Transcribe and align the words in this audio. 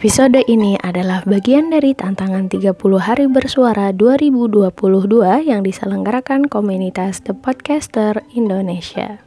Episode 0.00 0.40
ini 0.48 0.80
adalah 0.80 1.20
bagian 1.28 1.68
dari 1.68 1.92
tantangan 1.92 2.48
30 2.48 2.72
hari 3.04 3.28
bersuara 3.28 3.92
2022 3.92 4.72
yang 5.44 5.60
diselenggarakan 5.60 6.48
komunitas 6.48 7.20
The 7.20 7.36
Podcaster 7.36 8.24
Indonesia. 8.32 9.20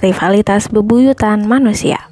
Rivalitas 0.00 0.72
bebuyutan 0.72 1.44
manusia 1.44 2.08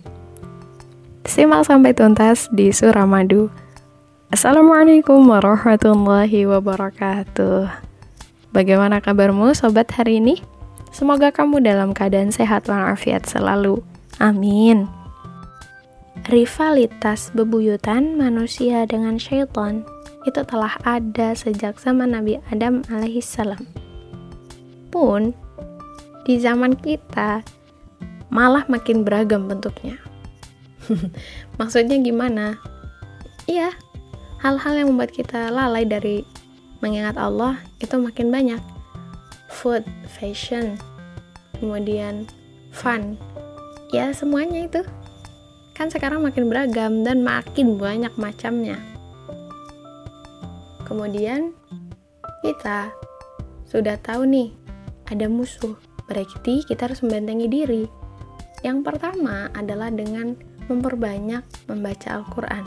Simak 1.24 1.64
sampai 1.64 1.96
tuntas 1.96 2.52
di 2.52 2.76
Suramadu. 2.76 3.48
Assalamualaikum 4.28 5.24
warahmatullahi 5.24 6.44
wabarakatuh. 6.44 7.72
Bagaimana 8.52 9.00
kabarmu 9.00 9.56
sobat 9.56 9.88
hari 9.96 10.20
ini? 10.20 10.57
Semoga 10.98 11.30
kamu 11.30 11.62
dalam 11.62 11.94
keadaan 11.94 12.34
sehat 12.34 12.66
walafiat 12.66 13.22
selalu. 13.22 13.78
Amin. 14.18 14.90
Rivalitas 16.26 17.30
bebuyutan 17.30 18.18
manusia 18.18 18.82
dengan 18.82 19.14
syaitan 19.14 19.86
itu 20.26 20.42
telah 20.42 20.74
ada 20.82 21.38
sejak 21.38 21.78
zaman 21.78 22.18
Nabi 22.18 22.42
Adam 22.50 22.82
alaihissalam. 22.90 23.62
Pun 24.90 25.38
di 26.26 26.42
zaman 26.42 26.74
kita 26.74 27.46
malah 28.34 28.66
makin 28.66 29.06
beragam 29.06 29.46
bentuknya. 29.46 30.02
Maksudnya 31.62 31.94
gimana? 32.02 32.58
Iya, 33.46 33.70
hal-hal 34.42 34.82
yang 34.82 34.90
membuat 34.90 35.14
kita 35.14 35.54
lalai 35.54 35.86
dari 35.86 36.26
mengingat 36.82 37.14
Allah 37.14 37.62
itu 37.78 37.94
makin 38.02 38.34
banyak 38.34 38.77
food, 39.48 39.82
fashion, 40.06 40.76
kemudian 41.58 42.28
fun. 42.70 43.16
Ya, 43.90 44.12
semuanya 44.12 44.68
itu. 44.68 44.84
Kan 45.72 45.88
sekarang 45.88 46.22
makin 46.22 46.52
beragam 46.52 47.02
dan 47.02 47.24
makin 47.24 47.80
banyak 47.80 48.12
macamnya. 48.20 48.76
Kemudian 50.84 51.56
kita 52.44 52.92
sudah 53.68 53.96
tahu 54.00 54.28
nih, 54.28 54.52
ada 55.08 55.28
musuh. 55.28 55.76
Berarti 56.08 56.64
kita 56.64 56.88
harus 56.88 57.04
membentengi 57.04 57.48
diri. 57.48 57.84
Yang 58.64 58.78
pertama 58.84 59.52
adalah 59.52 59.92
dengan 59.92 60.34
memperbanyak 60.68 61.44
membaca 61.68 62.08
Al-Quran. 62.20 62.64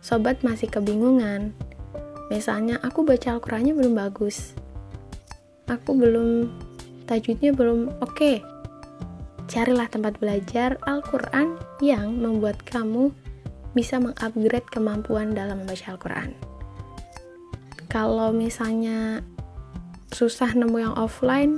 Sobat 0.00 0.40
masih 0.46 0.70
kebingungan, 0.70 1.52
Misalnya 2.36 2.76
aku 2.84 3.00
baca 3.00 3.32
Al-Qur'annya 3.32 3.72
belum 3.72 3.96
bagus. 3.96 4.52
Aku 5.72 5.96
belum 5.96 6.52
tajwidnya 7.08 7.56
belum 7.56 7.96
oke. 8.04 8.12
Okay. 8.12 8.36
Carilah 9.48 9.88
tempat 9.88 10.20
belajar 10.20 10.76
Al-Qur'an 10.84 11.56
yang 11.80 12.20
membuat 12.20 12.60
kamu 12.68 13.08
bisa 13.72 13.96
mengupgrade 13.96 14.68
kemampuan 14.68 15.32
dalam 15.32 15.64
membaca 15.64 15.96
Al-Qur'an. 15.96 16.36
Kalau 17.88 18.36
misalnya 18.36 19.24
susah 20.12 20.52
nemu 20.52 20.76
yang 20.76 20.94
offline, 21.00 21.56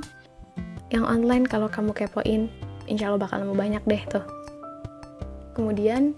yang 0.95 1.03
online 1.03 1.43
kalau 1.43 1.67
kamu 1.67 1.91
kepoin, 1.91 2.47
insya 2.87 3.11
Allah 3.11 3.27
bakal 3.27 3.43
nemu 3.43 3.59
banyak 3.59 3.83
deh 3.83 4.03
tuh. 4.15 4.23
Kemudian 5.59 6.15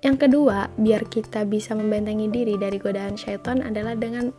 yang 0.00 0.16
kedua, 0.16 0.72
biar 0.80 1.04
kita 1.12 1.44
bisa 1.44 1.76
membentengi 1.76 2.32
diri 2.32 2.56
dari 2.56 2.80
godaan 2.80 3.20
syaitan 3.20 3.60
adalah 3.60 3.92
dengan 3.92 4.32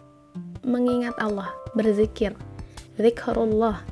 mengingat 0.66 1.14
Allah, 1.22 1.54
berzikir. 1.78 2.34
Zikrullah. 2.98 3.86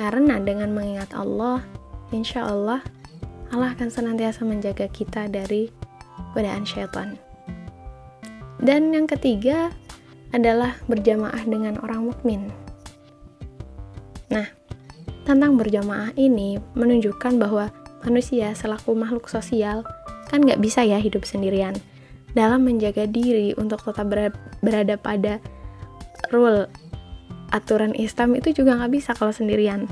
Karena 0.00 0.40
dengan 0.40 0.72
mengingat 0.72 1.12
Allah, 1.12 1.60
insya 2.08 2.48
Allah, 2.48 2.80
Allah 3.52 3.76
akan 3.76 3.88
senantiasa 3.92 4.48
menjaga 4.48 4.88
kita 4.88 5.28
dari 5.28 5.68
godaan 6.32 6.64
syaitan. 6.64 7.20
Dan 8.56 8.88
yang 8.88 9.04
ketiga 9.04 9.68
adalah 10.32 10.76
berjamaah 10.88 11.44
dengan 11.44 11.76
orang 11.84 12.08
mukmin. 12.08 12.48
Nah, 14.32 14.48
tentang 15.28 15.60
berjamaah 15.60 16.16
ini 16.16 16.56
menunjukkan 16.72 17.36
bahwa 17.36 17.68
manusia 18.04 18.56
selaku 18.56 18.96
makhluk 18.96 19.28
sosial 19.28 19.84
kan 20.28 20.44
nggak 20.44 20.60
bisa 20.60 20.84
ya 20.84 21.00
hidup 21.00 21.24
sendirian. 21.24 21.76
Dalam 22.36 22.68
menjaga 22.68 23.08
diri 23.08 23.56
untuk 23.56 23.80
tetap 23.82 24.06
berada 24.60 24.94
pada 25.00 25.40
rule 26.28 26.68
aturan 27.48 27.96
Islam 27.96 28.36
itu 28.36 28.52
juga 28.52 28.76
nggak 28.76 28.92
bisa 28.92 29.10
kalau 29.16 29.32
sendirian. 29.32 29.88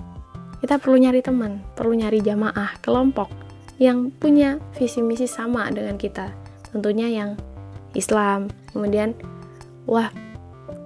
Kita 0.61 0.77
perlu 0.81 1.01
nyari 1.01 1.21
teman 1.25 1.65
perlu 1.77 1.97
nyari 1.97 2.21
jamaah 2.21 2.77
kelompok 2.85 3.29
yang 3.77 4.09
punya 4.13 4.61
visi 4.77 5.01
misi 5.05 5.29
sama 5.29 5.69
dengan 5.73 5.97
kita. 5.97 6.33
Tentunya 6.73 7.09
yang 7.09 7.37
Islam. 7.97 8.53
Kemudian 8.73 9.17
wah 9.89 10.13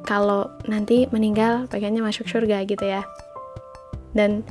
kalau 0.07 0.51
nanti 0.67 1.07
meninggal 1.11 1.67
pengennya 1.71 2.03
masuk 2.03 2.27
surga 2.27 2.67
gitu 2.67 2.83
ya. 2.87 3.03
Dan 4.15 4.43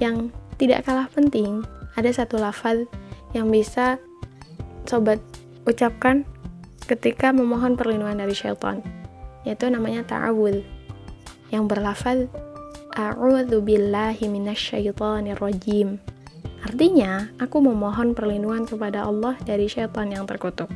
yang 0.00 0.28
tidak 0.60 0.84
kalah 0.84 1.08
penting 1.08 1.64
ada 1.96 2.10
satu 2.12 2.36
lafaz 2.36 2.84
yang 3.32 3.48
bisa 3.48 3.98
sobat 4.84 5.20
ucapkan 5.64 6.28
ketika 6.84 7.32
memohon 7.32 7.76
perlindungan 7.76 8.20
dari 8.20 8.36
syaitan 8.36 8.84
yaitu 9.44 9.68
namanya 9.68 10.04
ta'awud 10.04 10.64
yang 11.52 11.68
berlafaz 11.68 12.28
a'udzu 12.96 13.60
billahi 13.64 14.28
minasyaitonir 14.28 15.40
rajim 15.40 16.00
artinya 16.64 17.28
aku 17.40 17.60
memohon 17.60 18.16
perlindungan 18.16 18.64
kepada 18.64 19.04
Allah 19.04 19.36
dari 19.44 19.68
syaitan 19.68 20.08
yang 20.08 20.24
terkutuk. 20.24 20.72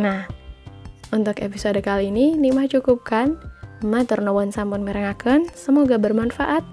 Nah 0.00 0.24
untuk 1.12 1.38
episode 1.44 1.78
kali 1.84 2.08
ini 2.08 2.34
Nima 2.34 2.66
cukupkan. 2.66 3.36
Matur 3.84 4.24
nuwun 4.24 4.56
sampun 4.56 4.80
mirengaken. 4.80 5.52
Semoga 5.52 6.00
bermanfaat 6.00 6.64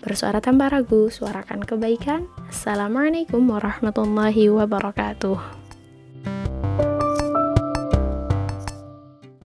bersuara 0.00 0.38
tanpa 0.40 0.70
ragu 0.72 1.10
suarakan 1.10 1.62
kebaikan 1.66 2.26
Assalamualaikum 2.48 3.44
warahmatullahi 3.44 4.48
wabarakatuh. 4.48 5.67